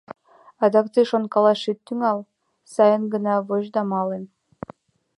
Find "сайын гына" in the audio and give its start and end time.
2.73-3.33